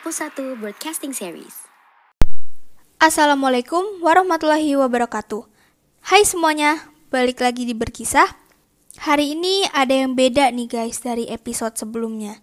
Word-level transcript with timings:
Hapus 0.00 0.32
1 0.32 0.64
Broadcasting 0.64 1.12
Series. 1.12 1.68
Assalamualaikum 2.96 4.00
warahmatullahi 4.00 4.72
wabarakatuh. 4.80 5.44
Hai 6.00 6.24
semuanya, 6.24 6.88
balik 7.12 7.44
lagi 7.44 7.68
di 7.68 7.76
berkisah. 7.76 8.24
Hari 8.96 9.36
ini 9.36 9.68
ada 9.68 9.92
yang 9.92 10.16
beda 10.16 10.48
nih 10.56 10.72
guys 10.72 11.04
dari 11.04 11.28
episode 11.28 11.76
sebelumnya. 11.76 12.40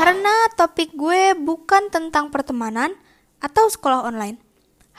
Karena 0.00 0.48
topik 0.56 0.96
gue 0.96 1.36
bukan 1.36 1.92
tentang 1.92 2.32
pertemanan 2.32 2.96
atau 3.44 3.68
sekolah 3.68 4.08
online. 4.08 4.40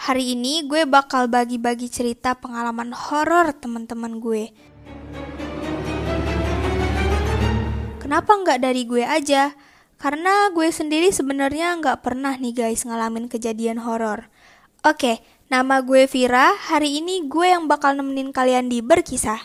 Hari 0.06 0.38
ini 0.38 0.70
gue 0.70 0.86
bakal 0.86 1.26
bagi-bagi 1.26 1.90
cerita 1.90 2.38
pengalaman 2.38 2.94
horor 2.94 3.50
teman-teman 3.58 4.22
gue. 4.22 4.54
Kenapa 7.98 8.30
nggak 8.30 8.62
dari 8.62 8.86
gue 8.86 9.02
aja? 9.02 9.58
Karena 10.00 10.48
gue 10.56 10.72
sendiri 10.72 11.12
sebenarnya 11.12 11.76
nggak 11.76 12.08
pernah 12.08 12.40
nih 12.40 12.56
guys 12.56 12.88
ngalamin 12.88 13.28
kejadian 13.28 13.84
horor. 13.84 14.32
Oke, 14.80 15.20
nama 15.52 15.84
gue 15.84 16.08
Vira. 16.08 16.56
Hari 16.56 17.04
ini 17.04 17.28
gue 17.28 17.52
yang 17.52 17.68
bakal 17.68 18.00
nemenin 18.00 18.32
kalian 18.32 18.72
di 18.72 18.80
berkisah. 18.80 19.44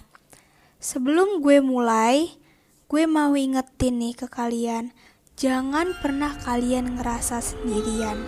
Sebelum 0.78 1.42
gue 1.42 1.58
mulai, 1.58 2.38
gue 2.86 3.02
mau 3.10 3.34
ingetin 3.34 3.98
nih 3.98 4.14
ke 4.14 4.30
kalian, 4.30 4.94
jangan 5.34 5.90
pernah 5.98 6.30
kalian 6.46 7.02
ngerasa 7.02 7.42
sendirian. 7.42 8.22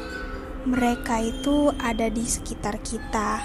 Mereka 0.66 1.22
itu 1.22 1.70
ada 1.78 2.10
di 2.10 2.26
sekitar 2.26 2.82
kita. 2.82 3.38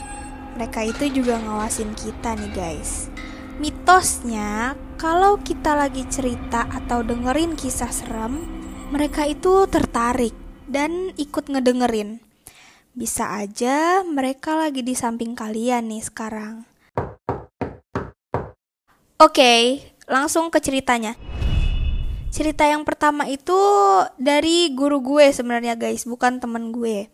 Mereka 0.57 0.89
itu 0.89 1.21
juga 1.21 1.37
ngawasin 1.37 1.93
kita 1.93 2.33
nih 2.33 2.49
guys. 2.49 3.13
Mitosnya, 3.61 4.73
kalau 4.97 5.37
kita 5.37 5.77
lagi 5.77 6.01
cerita 6.09 6.65
atau 6.65 7.05
dengerin 7.05 7.53
kisah 7.53 7.93
serem, 7.93 8.60
mereka 8.91 9.23
itu 9.23 9.63
tertarik 9.71 10.35
dan 10.67 11.15
ikut 11.15 11.47
ngedengerin. 11.47 12.19
Bisa 12.91 13.39
aja 13.39 14.03
mereka 14.03 14.59
lagi 14.59 14.83
di 14.83 14.91
samping 14.91 15.31
kalian 15.31 15.87
nih 15.87 16.03
sekarang. 16.03 16.67
Oke, 19.15 19.79
langsung 20.11 20.51
ke 20.51 20.59
ceritanya. 20.59 21.15
Cerita 22.35 22.67
yang 22.67 22.83
pertama 22.83 23.31
itu 23.31 23.55
dari 24.19 24.67
guru 24.75 24.99
gue 24.99 25.31
sebenarnya 25.31 25.79
guys, 25.79 26.03
bukan 26.03 26.43
temen 26.43 26.75
gue. 26.75 27.07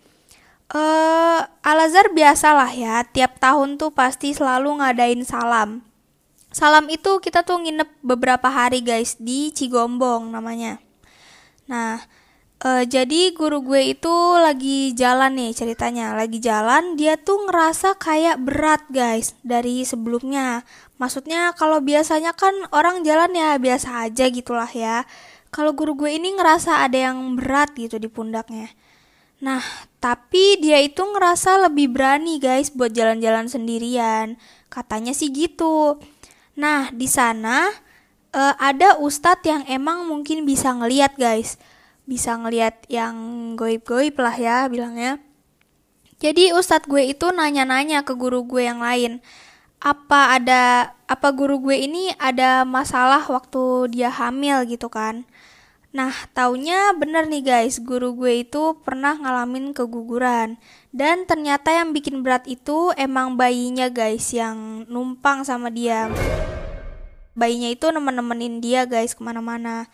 Uh, 0.74 1.46
Al-Azhar 1.62 2.10
biasalah 2.10 2.74
ya, 2.74 3.06
tiap 3.06 3.38
tahun 3.38 3.78
tuh 3.78 3.94
pasti 3.94 4.34
selalu 4.34 4.82
ngadain 4.82 5.22
salam. 5.22 5.86
Salam 6.50 6.90
itu 6.90 7.22
kita 7.22 7.46
tuh 7.46 7.62
nginep 7.62 8.02
beberapa 8.02 8.50
hari 8.50 8.82
guys 8.82 9.14
di 9.22 9.54
Cigombong 9.54 10.34
namanya. 10.34 10.87
Nah, 11.68 12.04
e, 12.60 12.88
jadi 12.88 13.32
guru 13.36 13.64
gue 13.64 13.94
itu 13.96 14.16
lagi 14.40 14.92
jalan 14.96 15.36
nih 15.38 15.52
ceritanya. 15.56 16.16
Lagi 16.16 16.40
jalan, 16.40 16.96
dia 17.00 17.16
tuh 17.20 17.48
ngerasa 17.48 18.00
kayak 18.00 18.44
berat 18.44 18.84
guys 18.92 19.36
dari 19.44 19.84
sebelumnya. 19.84 20.64
Maksudnya 20.98 21.54
kalau 21.54 21.84
biasanya 21.84 22.34
kan 22.34 22.56
orang 22.74 23.06
jalan 23.06 23.32
ya 23.36 23.56
biasa 23.62 24.10
aja 24.10 24.26
gitulah 24.32 24.70
ya. 24.72 25.06
Kalau 25.54 25.72
guru 25.78 25.96
gue 25.96 26.12
ini 26.18 26.36
ngerasa 26.36 26.84
ada 26.84 27.12
yang 27.12 27.38
berat 27.40 27.72
gitu 27.78 28.02
di 28.02 28.10
pundaknya. 28.12 28.74
Nah, 29.38 29.62
tapi 30.02 30.58
dia 30.58 30.82
itu 30.82 31.06
ngerasa 31.06 31.70
lebih 31.70 31.94
berani 31.94 32.42
guys 32.42 32.74
buat 32.74 32.90
jalan-jalan 32.90 33.46
sendirian. 33.46 34.36
Katanya 34.68 35.14
sih 35.14 35.30
gitu. 35.30 36.02
Nah, 36.58 36.90
di 36.90 37.06
sana 37.06 37.70
uh, 38.34 38.56
ada 38.58 38.98
ustadz 39.00 39.46
yang 39.46 39.64
emang 39.68 40.08
mungkin 40.08 40.44
bisa 40.44 40.74
ngeliat 40.74 41.16
guys. 41.16 41.60
Bisa 42.08 42.40
ngeliat 42.40 42.88
yang 42.88 43.16
goib-goib 43.60 44.16
lah 44.16 44.36
ya 44.36 44.58
bilangnya. 44.72 45.20
Jadi 46.18 46.56
ustadz 46.56 46.88
gue 46.90 47.14
itu 47.14 47.30
nanya-nanya 47.30 48.02
ke 48.02 48.18
guru 48.18 48.48
gue 48.48 48.66
yang 48.66 48.82
lain. 48.82 49.20
Apa 49.78 50.40
ada 50.42 50.96
apa 51.06 51.30
guru 51.30 51.62
gue 51.62 51.78
ini 51.78 52.10
ada 52.18 52.66
masalah 52.66 53.22
waktu 53.30 53.94
dia 53.94 54.10
hamil 54.10 54.66
gitu 54.66 54.90
kan? 54.90 55.28
Nah, 55.94 56.14
taunya 56.36 56.94
bener 56.94 57.26
nih 57.26 57.42
guys, 57.42 57.80
guru 57.80 58.14
gue 58.14 58.44
itu 58.46 58.76
pernah 58.86 59.18
ngalamin 59.18 59.72
keguguran. 59.72 60.60
Dan 60.92 61.26
ternyata 61.26 61.74
yang 61.74 61.94
bikin 61.96 62.22
berat 62.22 62.46
itu 62.46 62.92
emang 62.98 63.38
bayinya 63.38 63.88
guys, 63.88 64.30
yang 64.34 64.86
numpang 64.90 65.46
sama 65.46 65.70
dia 65.70 66.12
bayinya 67.38 67.70
itu 67.70 67.86
nemen-nemenin 67.94 68.58
dia 68.58 68.90
guys 68.90 69.14
ke 69.14 69.22
mana-mana. 69.22 69.86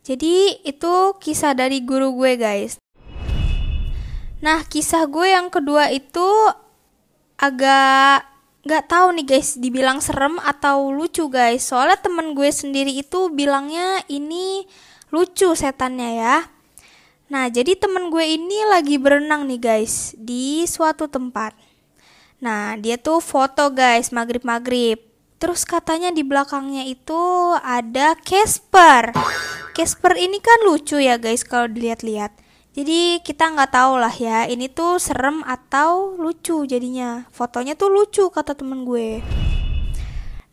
Jadi 0.00 0.64
itu 0.64 0.94
kisah 1.20 1.52
dari 1.52 1.84
guru 1.84 2.16
gue 2.16 2.40
guys. 2.40 2.80
Nah 4.40 4.64
kisah 4.64 5.04
gue 5.08 5.32
yang 5.32 5.52
kedua 5.52 5.92
itu 5.92 6.24
agak 7.36 8.24
nggak 8.64 8.84
tahu 8.88 9.12
nih 9.20 9.26
guys 9.36 9.60
dibilang 9.60 10.00
serem 10.00 10.40
atau 10.40 10.88
lucu 10.88 11.28
guys. 11.28 11.68
Soalnya 11.68 12.00
temen 12.00 12.32
gue 12.32 12.48
sendiri 12.48 12.92
itu 12.92 13.28
bilangnya 13.28 14.00
ini 14.08 14.64
lucu 15.12 15.52
setannya 15.52 16.10
ya. 16.20 16.36
Nah 17.32 17.48
jadi 17.48 17.76
temen 17.76 18.12
gue 18.12 18.24
ini 18.24 18.64
lagi 18.68 19.00
berenang 19.00 19.48
nih 19.48 19.60
guys 19.60 20.12
di 20.16 20.64
suatu 20.68 21.08
tempat. 21.08 21.56
Nah 22.44 22.76
dia 22.76 23.00
tuh 23.00 23.24
foto 23.24 23.72
guys 23.72 24.12
maghrib-maghrib 24.12 25.13
Terus 25.44 25.68
katanya 25.68 26.08
di 26.08 26.24
belakangnya 26.24 26.88
itu 26.88 27.52
ada 27.60 28.16
Casper. 28.16 29.12
Casper 29.76 30.16
ini 30.16 30.40
kan 30.40 30.64
lucu 30.64 30.96
ya 30.96 31.20
guys 31.20 31.44
kalau 31.44 31.68
dilihat-lihat. 31.68 32.32
Jadi 32.72 33.20
kita 33.20 33.52
nggak 33.52 33.76
tahu 33.76 34.00
lah 34.00 34.16
ya 34.16 34.48
ini 34.48 34.72
tuh 34.72 34.96
serem 34.96 35.44
atau 35.44 36.16
lucu 36.16 36.64
jadinya. 36.64 37.28
Fotonya 37.28 37.76
tuh 37.76 37.92
lucu 37.92 38.24
kata 38.32 38.56
temen 38.56 38.88
gue. 38.88 39.20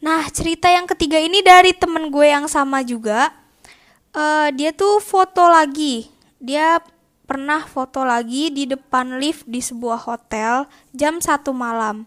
Nah 0.04 0.28
cerita 0.28 0.68
yang 0.68 0.84
ketiga 0.92 1.24
ini 1.24 1.40
dari 1.40 1.72
temen 1.72 2.12
gue 2.12 2.28
yang 2.28 2.52
sama 2.52 2.84
juga. 2.84 3.32
Uh, 4.12 4.52
dia 4.52 4.76
tuh 4.76 5.00
foto 5.00 5.48
lagi. 5.48 6.12
Dia 6.36 6.84
pernah 7.24 7.64
foto 7.64 8.04
lagi 8.04 8.52
di 8.52 8.68
depan 8.68 9.24
lift 9.24 9.48
di 9.48 9.64
sebuah 9.64 10.04
hotel 10.04 10.68
jam 10.92 11.24
satu 11.24 11.56
malam. 11.56 12.04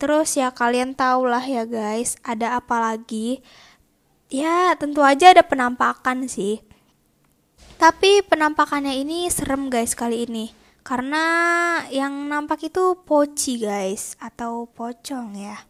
Terus 0.00 0.32
ya 0.32 0.48
kalian 0.48 0.96
tau 0.96 1.28
lah 1.28 1.44
ya 1.44 1.68
guys, 1.68 2.16
ada 2.24 2.56
apa 2.56 2.80
lagi? 2.80 3.44
Ya 4.32 4.72
tentu 4.80 5.04
aja 5.04 5.36
ada 5.36 5.44
penampakan 5.44 6.24
sih. 6.24 6.64
Tapi 7.76 8.24
penampakannya 8.24 8.96
ini 8.96 9.28
serem 9.28 9.68
guys 9.68 9.92
kali 9.92 10.24
ini. 10.24 10.56
Karena 10.80 11.24
yang 11.92 12.32
nampak 12.32 12.72
itu 12.72 12.96
poci 13.04 13.60
guys 13.60 14.16
atau 14.16 14.64
pocong 14.72 15.36
ya. 15.36 15.60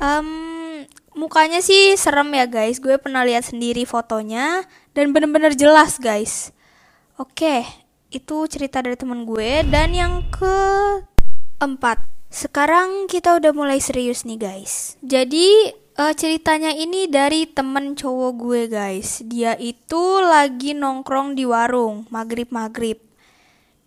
Um, 0.00 0.88
mukanya 1.12 1.60
sih 1.60 1.92
serem 2.00 2.32
ya 2.32 2.48
guys. 2.48 2.80
Gue 2.80 2.96
pernah 2.96 3.28
lihat 3.28 3.44
sendiri 3.44 3.84
fotonya 3.84 4.64
dan 4.96 5.12
bener-bener 5.12 5.52
jelas 5.52 6.00
guys. 6.00 6.56
Oke, 7.20 7.68
itu 8.08 8.48
cerita 8.48 8.80
dari 8.80 8.96
temen 8.96 9.28
gue 9.28 9.68
dan 9.68 9.92
yang 9.92 10.24
keempat 10.32 12.11
sekarang 12.32 13.12
kita 13.12 13.36
udah 13.36 13.52
mulai 13.52 13.76
serius 13.78 14.24
nih 14.24 14.40
guys. 14.40 14.96
Jadi 15.04 15.76
uh, 16.00 16.16
ceritanya 16.16 16.72
ini 16.72 17.04
dari 17.04 17.44
temen 17.44 17.92
cowok 17.92 18.32
gue 18.40 18.62
guys. 18.72 19.20
Dia 19.28 19.52
itu 19.60 20.18
lagi 20.24 20.72
nongkrong 20.72 21.36
di 21.36 21.44
warung 21.44 22.08
maghrib 22.08 22.48
maghrib. 22.48 22.96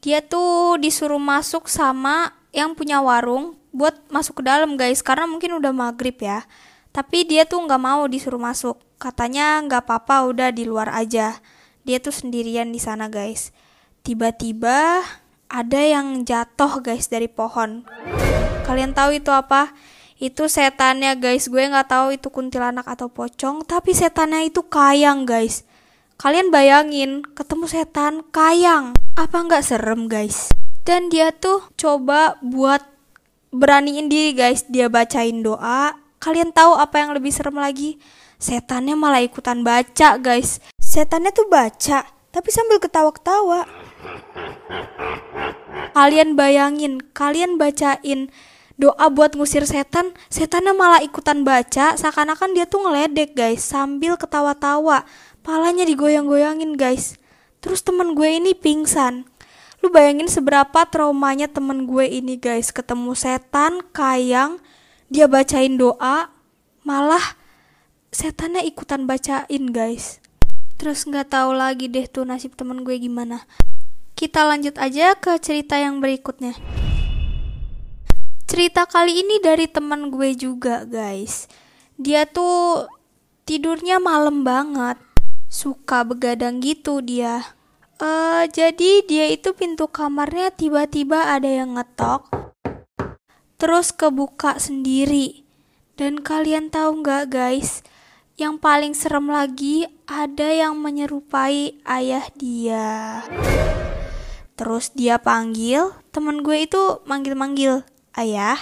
Dia 0.06 0.22
tuh 0.22 0.78
disuruh 0.78 1.18
masuk 1.18 1.66
sama 1.66 2.38
yang 2.54 2.78
punya 2.78 3.02
warung 3.02 3.58
buat 3.74 3.98
masuk 4.14 4.40
ke 4.40 4.44
dalam 4.46 4.78
guys 4.78 5.02
karena 5.02 5.26
mungkin 5.26 5.58
udah 5.58 5.74
maghrib 5.74 6.16
ya. 6.22 6.46
Tapi 6.94 7.26
dia 7.28 7.44
tuh 7.44 7.66
nggak 7.66 7.82
mau 7.82 8.06
disuruh 8.06 8.40
masuk. 8.40 8.78
Katanya 9.02 9.60
nggak 9.66 9.90
apa-apa 9.90 10.30
udah 10.30 10.50
di 10.54 10.64
luar 10.64 10.94
aja. 10.94 11.42
Dia 11.82 11.98
tuh 11.98 12.14
sendirian 12.14 12.70
di 12.70 12.78
sana 12.78 13.10
guys. 13.10 13.50
Tiba-tiba 14.06 15.02
ada 15.56 15.80
yang 15.80 16.28
jatuh 16.28 16.84
guys 16.84 17.08
dari 17.08 17.32
pohon. 17.32 17.88
Kalian 18.68 18.92
tahu 18.92 19.16
itu 19.24 19.32
apa? 19.32 19.72
Itu 20.20 20.52
setannya 20.52 21.16
guys. 21.16 21.48
Gue 21.48 21.64
nggak 21.64 21.96
tahu 21.96 22.20
itu 22.20 22.28
kuntilanak 22.28 22.84
atau 22.84 23.08
pocong, 23.08 23.64
tapi 23.64 23.96
setannya 23.96 24.52
itu 24.52 24.68
kayang 24.68 25.24
guys. 25.24 25.64
Kalian 26.20 26.52
bayangin 26.52 27.24
ketemu 27.24 27.72
setan 27.72 28.28
kayang. 28.36 29.00
Apa 29.16 29.48
nggak 29.48 29.64
serem 29.64 30.12
guys? 30.12 30.52
Dan 30.84 31.08
dia 31.08 31.32
tuh 31.32 31.64
coba 31.80 32.36
buat 32.44 32.84
beraniin 33.56 34.12
diri 34.12 34.36
guys. 34.36 34.68
Dia 34.68 34.92
bacain 34.92 35.40
doa. 35.40 35.96
Kalian 36.20 36.52
tahu 36.52 36.76
apa 36.76 37.00
yang 37.00 37.16
lebih 37.16 37.32
serem 37.32 37.56
lagi? 37.56 37.96
Setannya 38.44 39.00
malah 39.00 39.24
ikutan 39.24 39.64
baca 39.64 40.20
guys. 40.20 40.60
Setannya 40.84 41.32
tuh 41.32 41.48
baca, 41.48 42.04
tapi 42.36 42.50
sambil 42.52 42.84
ketawa-ketawa. 42.84 43.64
Kalian 45.96 46.36
bayangin, 46.36 47.00
kalian 47.16 47.56
bacain 47.56 48.28
doa 48.76 49.08
buat 49.08 49.40
ngusir 49.40 49.64
setan, 49.64 50.12
setannya 50.28 50.76
malah 50.76 51.00
ikutan 51.00 51.48
baca, 51.48 51.96
seakan-akan 51.96 52.52
dia 52.52 52.68
tuh 52.68 52.84
ngeledek 52.84 53.32
guys, 53.32 53.64
sambil 53.64 54.20
ketawa-tawa, 54.20 55.08
palanya 55.40 55.88
digoyang-goyangin 55.88 56.76
guys. 56.76 57.16
Terus 57.64 57.82
temen 57.82 58.14
gue 58.14 58.28
ini 58.28 58.52
pingsan. 58.52 59.26
Lu 59.80 59.88
bayangin 59.90 60.28
seberapa 60.28 60.86
traumanya 60.92 61.48
temen 61.48 61.88
gue 61.88 62.06
ini 62.06 62.36
guys. 62.36 62.76
Ketemu 62.76 63.16
setan, 63.16 63.80
kayang, 63.96 64.60
dia 65.08 65.32
bacain 65.32 65.80
doa, 65.80 66.30
malah 66.84 67.40
setannya 68.12 68.68
ikutan 68.68 69.08
bacain 69.08 69.72
guys. 69.72 70.20
Terus 70.76 71.08
nggak 71.08 71.32
tahu 71.32 71.56
lagi 71.56 71.88
deh 71.88 72.04
tuh 72.06 72.28
nasib 72.28 72.60
temen 72.60 72.84
gue 72.84 73.00
gimana. 73.00 73.48
Kita 74.16 74.48
lanjut 74.48 74.80
aja 74.80 75.12
ke 75.20 75.36
cerita 75.44 75.76
yang 75.76 76.00
berikutnya. 76.00 76.56
Cerita 78.48 78.88
kali 78.88 79.20
ini 79.20 79.44
dari 79.44 79.68
temen 79.68 80.08
gue 80.08 80.32
juga 80.40 80.88
guys. 80.88 81.52
Dia 82.00 82.24
tuh 82.24 82.88
tidurnya 83.44 84.00
malam 84.00 84.48
banget. 84.48 84.96
Suka 85.52 86.08
begadang 86.08 86.64
gitu 86.64 87.04
dia. 87.04 87.44
Uh, 87.96 88.48
jadi 88.52 89.04
dia 89.08 89.32
itu 89.32 89.52
pintu 89.56 89.88
kamarnya 89.88 90.52
tiba-tiba 90.52 91.32
ada 91.32 91.48
yang 91.48 91.80
ngetok, 91.80 92.28
terus 93.56 93.96
kebuka 93.96 94.60
sendiri. 94.60 95.48
Dan 95.96 96.20
kalian 96.20 96.68
tahu 96.68 97.00
nggak 97.00 97.32
guys, 97.32 97.88
yang 98.36 98.60
paling 98.60 98.92
serem 98.92 99.32
lagi 99.32 99.88
ada 100.12 100.52
yang 100.52 100.76
menyerupai 100.76 101.80
ayah 101.88 102.28
dia. 102.36 103.24
Terus 104.56 104.96
dia 104.96 105.20
panggil, 105.20 105.92
temen 106.16 106.40
gue 106.40 106.64
itu 106.64 107.04
manggil-manggil, 107.04 107.84
ayah, 108.16 108.60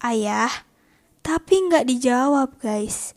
ayah, 0.00 0.64
tapi 1.20 1.68
nggak 1.68 1.84
dijawab 1.84 2.56
guys. 2.64 3.12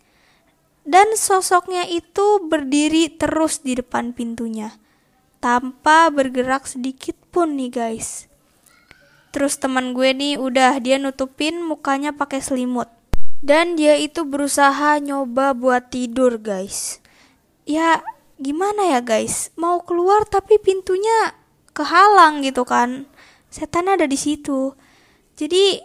Dan 0.83 1.18
sosoknya 1.18 1.88
itu 1.88 2.44
berdiri 2.45 3.09
terus 3.15 3.63
di 3.63 3.74
depan 3.80 4.13
pintunya 4.13 4.75
tanpa 5.45 6.09
bergerak 6.09 6.65
sedikit 6.65 7.13
pun 7.30 7.53
nih 7.53 7.69
guys. 7.69 8.25
Terus 9.30 9.62
teman 9.62 9.94
gue 9.94 10.09
nih 10.09 10.41
udah 10.41 10.81
dia 10.81 10.98
nutupin 10.98 11.62
mukanya 11.62 12.18
pakai 12.18 12.41
selimut. 12.41 12.89
Dan 13.45 13.77
dia 13.77 13.94
itu 13.94 14.25
berusaha 14.25 14.98
nyoba 14.98 15.53
buat 15.53 15.94
tidur 15.94 16.41
guys. 16.41 16.98
Ya 17.62 18.01
gimana 18.41 18.89
ya 18.89 19.06
guys, 19.06 19.53
mau 19.53 19.86
keluar 19.86 20.25
tapi 20.25 20.57
pintunya 20.57 21.38
kehalang 21.75 22.39
gitu 22.42 22.63
kan. 22.63 23.04
Setan 23.51 23.92
ada 23.92 24.07
di 24.07 24.16
situ. 24.16 24.72
Jadi 25.36 25.83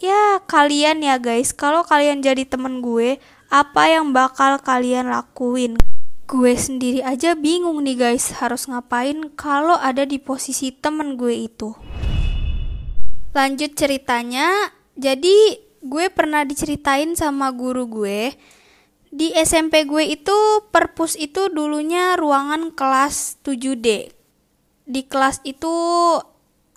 ya 0.00 0.40
kalian 0.48 1.04
ya 1.04 1.20
guys, 1.20 1.52
kalau 1.52 1.84
kalian 1.84 2.24
jadi 2.24 2.48
temen 2.48 2.80
gue, 2.80 3.20
apa 3.52 3.82
yang 3.92 4.16
bakal 4.16 4.56
kalian 4.64 5.12
lakuin? 5.12 5.76
gue 6.28 6.52
sendiri 6.60 7.00
aja 7.00 7.32
bingung 7.32 7.80
nih 7.80 7.96
guys 7.96 8.36
harus 8.36 8.68
ngapain 8.68 9.32
kalau 9.32 9.80
ada 9.80 10.04
di 10.04 10.20
posisi 10.20 10.68
temen 10.76 11.16
gue 11.16 11.48
itu. 11.48 11.72
Lanjut 13.32 13.72
ceritanya, 13.72 14.76
jadi 14.92 15.56
gue 15.80 16.06
pernah 16.12 16.44
diceritain 16.44 17.16
sama 17.16 17.48
guru 17.48 17.88
gue 17.88 18.36
di 19.08 19.32
SMP 19.32 19.88
gue 19.88 20.04
itu 20.04 20.36
perpus 20.68 21.16
itu 21.16 21.48
dulunya 21.48 22.12
ruangan 22.20 22.76
kelas 22.76 23.40
7D. 23.40 24.17
Di 24.88 25.04
kelas 25.04 25.44
itu 25.44 25.68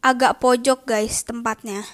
agak 0.04 0.44
pojok 0.44 0.84
guys 0.84 1.24
tempatnya. 1.24 1.88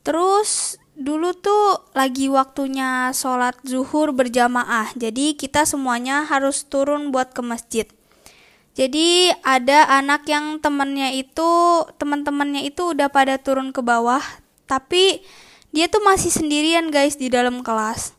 Terus 0.00 0.80
dulu 0.96 1.36
tuh 1.36 1.84
lagi 1.92 2.32
waktunya 2.32 3.12
sholat 3.12 3.60
zuhur 3.68 4.16
berjamaah. 4.16 4.96
Jadi 4.96 5.36
kita 5.36 5.68
semuanya 5.68 6.24
harus 6.24 6.64
turun 6.64 7.12
buat 7.12 7.36
ke 7.36 7.44
masjid. 7.44 7.84
Jadi 8.72 9.28
ada 9.44 9.88
anak 9.92 10.24
yang 10.24 10.56
temennya 10.64 11.12
itu 11.12 11.84
teman-temannya 12.00 12.64
itu 12.64 12.96
udah 12.96 13.12
pada 13.12 13.36
turun 13.36 13.72
ke 13.72 13.80
bawah 13.80 14.20
tapi 14.64 15.24
dia 15.72 15.88
tuh 15.92 16.00
masih 16.00 16.32
sendirian 16.32 16.88
guys 16.88 17.20
di 17.20 17.28
dalam 17.28 17.60
kelas. 17.60 18.16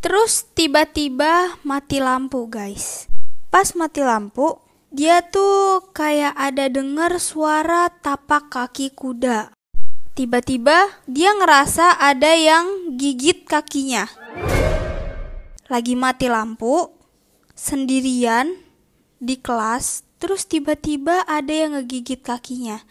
Terus 0.00 0.48
tiba-tiba 0.56 1.56
mati 1.64 2.00
lampu 2.00 2.48
guys. 2.48 3.08
Pas 3.48 3.72
mati 3.76 4.00
lampu 4.00 4.56
dia 4.90 5.22
tuh 5.22 5.86
kayak 5.94 6.34
ada 6.34 6.66
denger 6.66 7.22
suara 7.22 7.86
tapak 8.02 8.50
kaki 8.50 8.90
kuda 8.90 9.54
Tiba-tiba 10.10 11.00
dia 11.06 11.32
ngerasa 11.32 11.96
ada 11.96 12.34
yang 12.34 12.98
gigit 12.98 13.46
kakinya. 13.46 14.10
Lagi 15.70 15.94
mati 15.96 16.26
lampu, 16.26 16.92
sendirian 17.56 18.52
di 19.16 19.38
kelas, 19.38 20.02
terus 20.18 20.44
tiba-tiba 20.44 21.24
ada 21.24 21.54
yang 21.54 21.78
ngegigit 21.78 22.20
kakinya. 22.20 22.82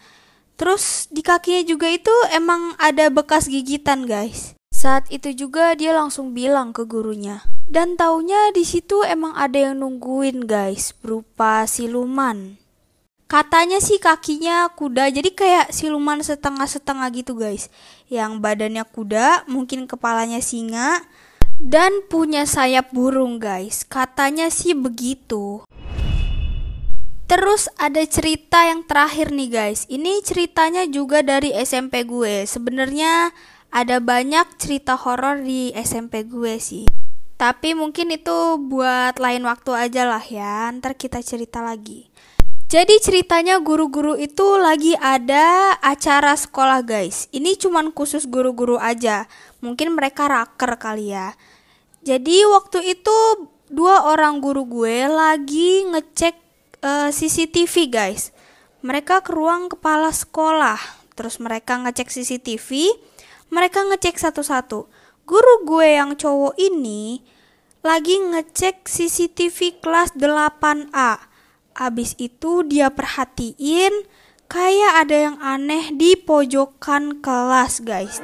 Terus 0.56 1.06
di 1.12 1.20
kakinya 1.20 1.62
juga 1.68 1.92
itu 1.92 2.10
emang 2.32 2.74
ada 2.80 3.12
bekas 3.12 3.46
gigitan, 3.46 4.08
guys. 4.08 4.56
Saat 4.72 5.06
itu 5.12 5.30
juga 5.36 5.76
dia 5.76 5.92
langsung 5.92 6.32
bilang 6.32 6.72
ke 6.72 6.88
gurunya. 6.88 7.44
Dan 7.70 7.94
taunya 7.94 8.50
di 8.50 8.66
situ 8.66 9.06
emang 9.06 9.30
ada 9.38 9.70
yang 9.70 9.78
nungguin, 9.78 10.42
guys, 10.42 10.90
berupa 10.90 11.62
siluman. 11.70 12.58
Katanya 13.30 13.78
sih 13.78 14.02
kakinya 14.02 14.66
kuda, 14.74 15.06
jadi 15.14 15.30
kayak 15.30 15.66
siluman 15.70 16.18
setengah-setengah 16.18 17.06
gitu 17.14 17.38
guys. 17.38 17.70
Yang 18.10 18.42
badannya 18.42 18.82
kuda, 18.82 19.46
mungkin 19.46 19.86
kepalanya 19.86 20.42
singa, 20.42 20.98
dan 21.62 22.02
punya 22.10 22.42
sayap 22.42 22.90
burung 22.90 23.38
guys. 23.38 23.86
Katanya 23.86 24.50
sih 24.50 24.74
begitu. 24.74 25.62
Terus 27.30 27.70
ada 27.78 28.02
cerita 28.02 28.66
yang 28.66 28.82
terakhir 28.82 29.30
nih 29.30 29.46
guys. 29.46 29.86
Ini 29.86 30.26
ceritanya 30.26 30.90
juga 30.90 31.22
dari 31.22 31.54
SMP 31.54 32.02
gue. 32.02 32.50
Sebenarnya 32.50 33.30
ada 33.70 34.02
banyak 34.02 34.58
cerita 34.58 34.98
horor 34.98 35.38
di 35.38 35.70
SMP 35.78 36.26
gue 36.26 36.58
sih. 36.58 36.90
Tapi 37.40 37.72
mungkin 37.72 38.12
itu 38.12 38.60
buat 38.60 39.16
lain 39.16 39.48
waktu 39.48 39.72
aja 39.72 40.04
lah 40.04 40.20
ya. 40.20 40.68
Ntar 40.76 40.92
kita 40.92 41.24
cerita 41.24 41.64
lagi. 41.64 42.12
Jadi 42.68 43.00
ceritanya 43.00 43.56
guru-guru 43.64 44.12
itu 44.12 44.60
lagi 44.60 44.92
ada 45.00 45.72
acara 45.80 46.36
sekolah 46.36 46.84
guys. 46.84 47.32
Ini 47.32 47.56
cuman 47.56 47.96
khusus 47.96 48.28
guru-guru 48.28 48.76
aja. 48.76 49.24
Mungkin 49.64 49.96
mereka 49.96 50.28
raker 50.28 50.76
kali 50.76 51.16
ya. 51.16 51.32
Jadi 52.04 52.44
waktu 52.44 52.92
itu 52.92 53.16
dua 53.72 54.12
orang 54.12 54.44
guru 54.44 54.68
gue 54.68 55.08
lagi 55.08 55.88
ngecek 55.88 56.36
uh, 56.84 57.08
eh, 57.08 57.10
CCTV 57.10 57.74
guys. 57.88 58.36
Mereka 58.84 59.24
ke 59.24 59.32
ruang 59.32 59.72
kepala 59.72 60.12
sekolah. 60.12 60.76
Terus 61.16 61.40
mereka 61.40 61.80
ngecek 61.80 62.12
CCTV. 62.12 62.92
Mereka 63.48 63.88
ngecek 63.88 64.20
satu-satu. 64.20 64.99
Guru 65.30 65.62
gue 65.62 65.94
yang 65.94 66.18
cowok 66.18 66.58
ini 66.58 67.22
lagi 67.86 68.18
ngecek 68.18 68.82
CCTV 68.90 69.78
kelas 69.78 70.18
8A 70.18 71.22
Abis 71.70 72.18
itu 72.18 72.66
dia 72.66 72.90
perhatiin 72.90 74.10
kayak 74.50 75.06
ada 75.06 75.16
yang 75.30 75.36
aneh 75.38 75.94
di 75.94 76.18
pojokan 76.18 77.22
kelas 77.22 77.78
guys. 77.78 78.18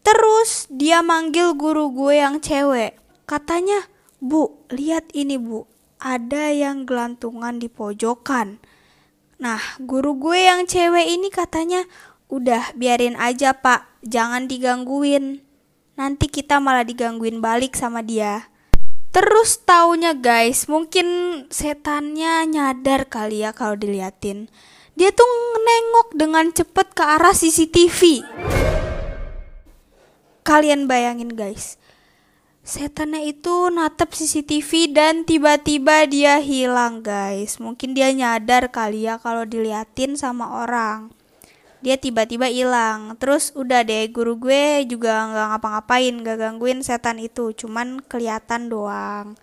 Terus 0.00 0.64
dia 0.72 1.04
manggil 1.04 1.52
guru 1.52 1.92
gue 1.92 2.16
yang 2.16 2.40
cewek. 2.40 2.96
Katanya, 3.28 3.84
Bu, 4.16 4.64
lihat 4.72 5.12
ini 5.12 5.36
bu, 5.36 5.68
ada 6.00 6.48
yang 6.48 6.88
gelantungan 6.88 7.60
di 7.60 7.68
pojokan. 7.68 8.64
Nah, 9.36 9.60
guru 9.76 10.16
gue 10.16 10.40
yang 10.40 10.64
cewek 10.64 11.04
ini 11.04 11.28
katanya, 11.28 11.84
udah 12.32 12.72
biarin 12.74 13.14
aja 13.20 13.52
pak, 13.52 13.84
jangan 14.00 14.48
digangguin. 14.48 15.49
Nanti 16.00 16.32
kita 16.32 16.64
malah 16.64 16.80
digangguin 16.80 17.44
balik 17.44 17.76
sama 17.76 18.00
dia. 18.00 18.48
Terus 19.12 19.60
taunya 19.68 20.16
guys, 20.16 20.64
mungkin 20.64 21.04
setannya 21.52 22.48
nyadar 22.48 23.04
kali 23.04 23.44
ya 23.44 23.52
kalau 23.52 23.76
diliatin. 23.76 24.48
Dia 24.96 25.12
tuh 25.12 25.28
nengok 25.60 26.16
dengan 26.16 26.56
cepet 26.56 26.96
ke 26.96 27.04
arah 27.04 27.36
CCTV. 27.36 28.24
Kalian 30.40 30.88
bayangin 30.88 31.36
guys. 31.36 31.76
Setannya 32.64 33.28
itu 33.28 33.68
natap 33.68 34.16
CCTV 34.16 34.96
dan 34.96 35.28
tiba-tiba 35.28 36.08
dia 36.08 36.40
hilang 36.40 37.04
guys. 37.04 37.60
Mungkin 37.60 37.92
dia 37.92 38.08
nyadar 38.16 38.72
kali 38.72 39.04
ya 39.04 39.20
kalau 39.20 39.44
diliatin 39.44 40.16
sama 40.16 40.64
orang 40.64 41.19
dia 41.80 41.96
tiba-tiba 41.96 42.48
hilang 42.48 43.16
terus 43.16 43.52
udah 43.56 43.84
deh 43.84 44.08
guru 44.12 44.36
gue 44.36 44.84
juga 44.84 45.28
nggak 45.28 45.46
ngapa-ngapain 45.56 46.14
gak 46.20 46.38
gangguin 46.40 46.80
setan 46.84 47.16
itu 47.20 47.52
cuman 47.56 48.04
kelihatan 48.04 48.68
doang 48.68 49.36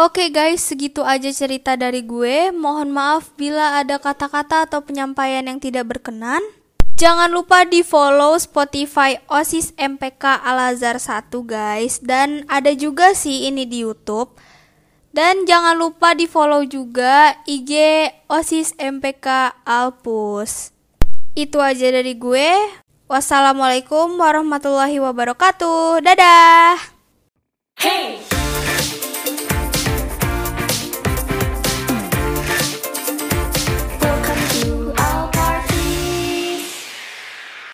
Oke 0.00 0.24
okay 0.24 0.28
guys, 0.32 0.64
segitu 0.64 1.04
aja 1.04 1.28
cerita 1.28 1.76
dari 1.76 2.00
gue. 2.00 2.48
Mohon 2.56 2.88
maaf 2.88 3.36
bila 3.36 3.76
ada 3.76 4.00
kata-kata 4.00 4.64
atau 4.64 4.80
penyampaian 4.80 5.44
yang 5.44 5.60
tidak 5.60 5.92
berkenan. 5.92 6.40
Jangan 6.96 7.28
lupa 7.28 7.68
di 7.68 7.84
follow 7.84 8.32
Spotify 8.40 9.20
OSIS 9.28 9.76
MPK 9.76 10.40
Al 10.40 10.72
Azhar 10.72 10.96
1 10.96 11.28
guys. 11.44 12.00
Dan 12.00 12.48
ada 12.48 12.72
juga 12.72 13.12
sih 13.12 13.44
ini 13.44 13.68
di 13.68 13.84
Youtube. 13.84 14.40
Dan 15.12 15.44
jangan 15.44 15.76
lupa 15.76 16.16
di 16.16 16.24
follow 16.24 16.64
juga 16.64 17.36
IG 17.44 18.08
OSIS 18.24 18.78
MPK 18.80 19.52
Alpus. 19.68 20.79
Itu 21.38 21.62
aja 21.62 21.88
dari 21.94 22.18
gue. 22.18 22.50
Wassalamualaikum 23.10 24.18
warahmatullahi 24.18 24.98
wabarakatuh. 25.02 26.02
Dadah. 26.02 26.78
Hey. 27.78 28.39